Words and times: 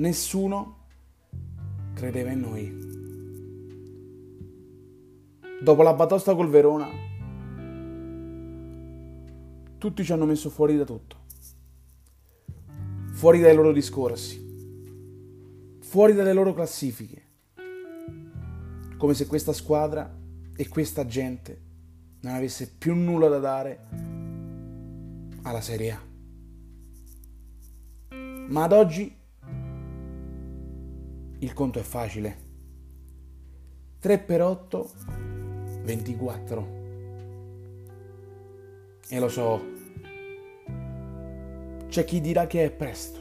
nessuno 0.00 0.76
credeva 1.92 2.30
in 2.30 2.40
noi. 2.40 2.88
Dopo 5.62 5.82
la 5.82 5.92
batosta 5.92 6.34
col 6.34 6.48
Verona, 6.48 6.88
tutti 9.76 10.02
ci 10.02 10.12
hanno 10.12 10.24
messo 10.24 10.48
fuori 10.48 10.78
da 10.78 10.84
tutto. 10.84 11.18
Fuori 13.12 13.40
dai 13.40 13.54
loro 13.54 13.72
discorsi, 13.72 15.76
fuori 15.80 16.14
dalle 16.14 16.32
loro 16.32 16.54
classifiche. 16.54 17.28
Come 18.96 19.12
se 19.12 19.26
questa 19.26 19.52
squadra 19.52 20.10
e 20.56 20.68
questa 20.68 21.04
gente 21.04 21.60
non 22.22 22.34
avesse 22.34 22.70
più 22.70 22.94
nulla 22.94 23.28
da 23.28 23.38
dare 23.38 23.86
alla 25.42 25.60
Serie 25.60 25.90
A. 25.90 26.00
Ma 28.48 28.64
ad 28.64 28.72
oggi 28.72 29.18
il 31.40 31.52
conto 31.52 31.78
è 31.78 31.82
facile. 31.82 32.48
3 33.98 34.18
per 34.20 34.42
8, 34.42 34.90
24. 35.82 36.78
E 39.08 39.18
lo 39.18 39.28
so, 39.28 39.60
c'è 41.88 42.04
chi 42.04 42.20
dirà 42.20 42.46
che 42.46 42.64
è 42.64 42.70
presto. 42.70 43.18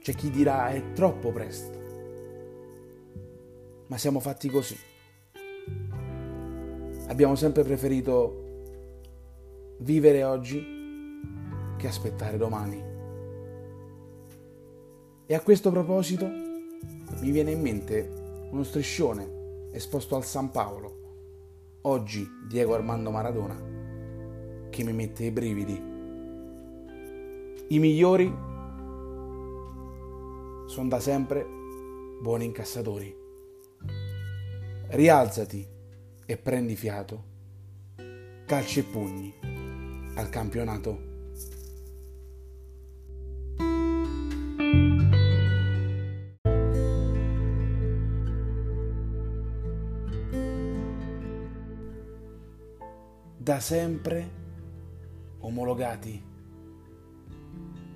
C'è 0.00 0.14
chi 0.14 0.30
dirà 0.30 0.70
è 0.70 0.92
troppo 0.92 1.30
presto. 1.30 1.78
Ma 3.88 3.98
siamo 3.98 4.20
fatti 4.20 4.48
così. 4.48 4.78
Abbiamo 7.08 7.34
sempre 7.34 7.64
preferito 7.64 8.48
vivere 9.80 10.22
oggi 10.22 10.64
che 11.76 11.86
aspettare 11.86 12.38
domani. 12.38 12.89
E 15.30 15.34
a 15.34 15.40
questo 15.42 15.70
proposito 15.70 16.26
mi 16.26 17.30
viene 17.30 17.52
in 17.52 17.60
mente 17.60 18.48
uno 18.50 18.64
striscione 18.64 19.68
esposto 19.70 20.16
al 20.16 20.24
San 20.24 20.50
Paolo, 20.50 21.78
oggi 21.82 22.28
Diego 22.48 22.74
Armando 22.74 23.12
Maradona, 23.12 23.54
che 24.70 24.82
mi 24.82 24.92
mette 24.92 25.26
i 25.26 25.30
brividi. 25.30 25.80
I 27.68 27.78
migliori 27.78 28.26
sono 30.66 30.88
da 30.88 30.98
sempre 30.98 31.46
buoni 32.20 32.46
incassatori. 32.46 33.16
Rialzati 34.88 35.64
e 36.26 36.36
prendi 36.38 36.74
fiato. 36.74 37.24
Calci 38.46 38.80
e 38.80 38.82
pugni 38.82 39.32
al 40.16 40.28
campionato. 40.28 41.09
Da 53.50 53.58
sempre 53.58 54.30
omologati, 55.40 56.22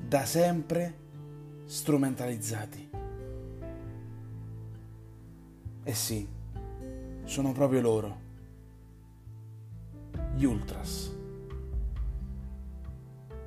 da 0.05 0.25
sempre 0.25 0.99
strumentalizzati. 1.65 2.91
Eh 5.85 5.95
sì, 5.95 6.29
sono 7.23 7.53
proprio 7.53 7.81
loro, 7.83 8.21
gli 10.35 10.43
ultras. 10.43 11.17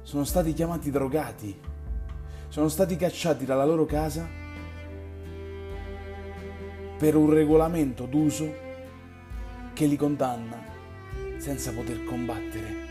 Sono 0.02 0.24
stati 0.24 0.54
chiamati 0.54 0.90
drogati, 0.90 1.60
sono 2.48 2.70
stati 2.70 2.96
cacciati 2.96 3.44
dalla 3.44 3.66
loro 3.66 3.84
casa 3.84 4.26
per 6.98 7.18
un 7.18 7.30
regolamento 7.30 8.06
d'uso 8.06 8.50
che 9.74 9.86
li 9.86 9.98
condanna 9.98 10.77
senza 11.38 11.72
poter 11.72 12.04
combattere. 12.04 12.86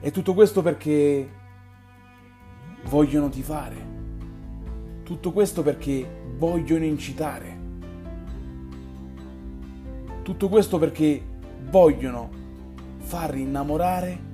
E 0.00 0.10
tutto 0.10 0.34
questo 0.34 0.62
perché 0.62 1.28
vogliono 2.84 3.28
tifare. 3.28 3.88
Tutto 5.02 5.32
questo 5.32 5.62
perché 5.62 6.08
vogliono 6.36 6.84
incitare. 6.84 7.58
Tutto 10.22 10.48
questo 10.48 10.78
perché 10.78 11.22
vogliono 11.68 12.30
far 12.98 13.36
innamorare 13.36 14.28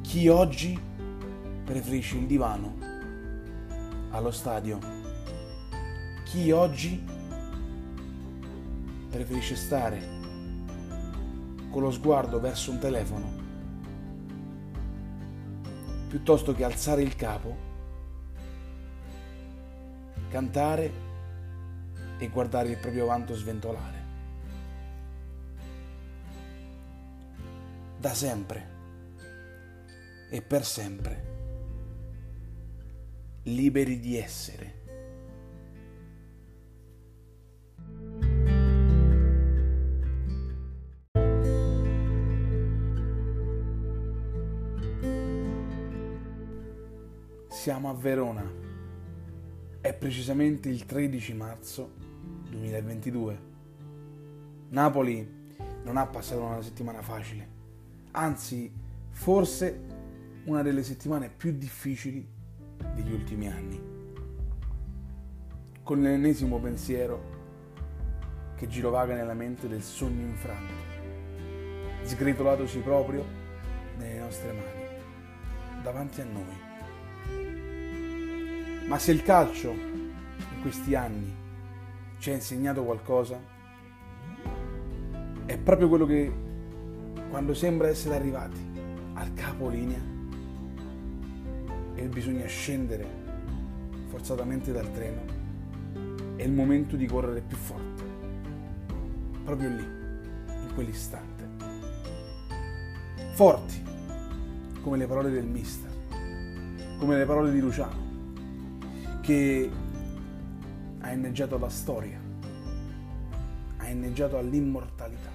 chi 0.00 0.28
oggi 0.28 0.78
preferisce 1.64 2.16
il 2.16 2.26
divano 2.26 2.76
allo 4.10 4.30
stadio. 4.30 4.78
Chi 6.24 6.50
oggi 6.50 7.02
preferisce 9.10 9.54
stare 9.54 10.21
con 11.72 11.80
lo 11.80 11.90
sguardo 11.90 12.38
verso 12.38 12.70
un 12.70 12.78
telefono, 12.78 13.32
piuttosto 16.06 16.52
che 16.52 16.64
alzare 16.64 17.00
il 17.00 17.16
capo, 17.16 17.56
cantare 20.28 20.92
e 22.18 22.28
guardare 22.28 22.68
il 22.68 22.76
proprio 22.76 23.06
vanto 23.06 23.34
sventolare. 23.34 24.00
Da 27.98 28.12
sempre 28.12 28.68
e 30.28 30.42
per 30.42 30.66
sempre, 30.66 31.24
liberi 33.44 33.98
di 33.98 34.18
essere. 34.18 34.81
Siamo 47.62 47.88
a 47.90 47.94
Verona. 47.94 48.42
È 49.80 49.94
precisamente 49.94 50.68
il 50.68 50.84
13 50.84 51.32
marzo 51.34 51.92
2022. 52.50 53.38
Napoli 54.70 55.54
non 55.84 55.96
ha 55.96 56.04
passato 56.06 56.42
una 56.42 56.60
settimana 56.60 57.02
facile, 57.02 57.48
anzi 58.10 58.68
forse 59.10 59.80
una 60.46 60.62
delle 60.62 60.82
settimane 60.82 61.30
più 61.30 61.56
difficili 61.56 62.28
degli 62.96 63.12
ultimi 63.12 63.48
anni. 63.48 63.80
Con 65.84 66.02
l'ennesimo 66.02 66.58
pensiero 66.58 67.22
che 68.56 68.66
girovaga 68.66 69.14
nella 69.14 69.34
mente 69.34 69.68
del 69.68 69.82
sogno 69.82 70.26
infranto, 70.26 70.74
sgretolatosi 72.02 72.80
proprio 72.80 73.24
nelle 73.98 74.18
nostre 74.18 74.52
mani, 74.52 75.80
davanti 75.80 76.20
a 76.22 76.24
noi. 76.24 76.70
Ma 78.86 78.98
se 78.98 79.12
il 79.12 79.22
calcio 79.22 79.70
in 79.70 80.60
questi 80.60 80.94
anni 80.94 81.34
ci 82.18 82.30
ha 82.30 82.34
insegnato 82.34 82.84
qualcosa, 82.84 83.40
è 85.46 85.58
proprio 85.58 85.88
quello 85.88 86.06
che 86.06 86.32
quando 87.30 87.54
sembra 87.54 87.88
essere 87.88 88.14
arrivati 88.14 88.60
al 89.14 89.32
capolinea 89.34 90.00
e 91.94 92.06
bisogna 92.08 92.46
scendere 92.46 93.06
forzatamente 94.08 94.72
dal 94.72 94.92
treno, 94.92 95.22
è 96.36 96.42
il 96.42 96.52
momento 96.52 96.96
di 96.96 97.06
correre 97.06 97.40
più 97.40 97.56
forte, 97.56 98.02
proprio 99.44 99.68
lì, 99.70 99.84
in 99.84 100.70
quell'istante. 100.74 101.48
Forti 103.34 103.82
come 104.82 104.98
le 104.98 105.06
parole 105.06 105.30
del 105.30 105.46
mister, 105.46 105.90
come 106.98 107.16
le 107.16 107.24
parole 107.24 107.50
di 107.50 107.60
Luciano 107.60 108.01
che 109.22 109.70
ha 110.98 111.12
inneggiato 111.12 111.54
alla 111.54 111.68
storia, 111.68 112.20
ha 113.76 113.88
inneggiato 113.88 114.36
all'immortalità. 114.36 115.30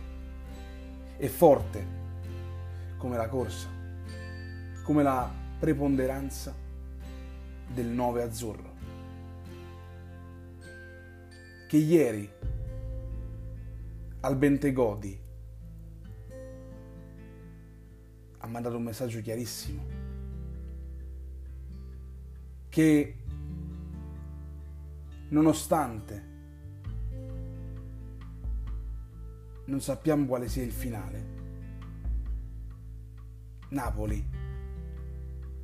È 1.15 1.27
forte 1.27 1.85
come 2.97 3.15
la 3.15 3.29
corsa, 3.29 3.69
come 4.83 5.03
la 5.03 5.31
preponderanza 5.57 6.53
del 7.73 7.85
9 7.85 8.21
azzurro, 8.23 8.75
che 11.69 11.77
ieri 11.77 12.29
al 14.19 14.35
Bentegodi 14.35 15.17
ha 18.39 18.47
mandato 18.47 18.75
un 18.75 18.83
messaggio 18.83 19.21
chiarissimo, 19.21 19.85
che 22.67 23.15
nonostante 25.29 26.35
non 29.65 29.81
sappiamo 29.81 30.25
quale 30.25 30.47
sia 30.47 30.63
il 30.63 30.71
finale. 30.71 31.35
Napoli 33.69 34.25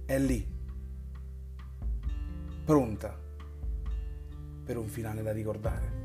è 0.06 0.20
lì, 0.20 0.46
pronta 2.66 3.18
per 4.66 4.78
un 4.78 4.88
finale 4.88 5.22
da 5.22 5.32
ricordare. 5.32 6.03